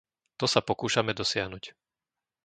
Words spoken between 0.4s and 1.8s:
To sa pokúšame dosiahnuť.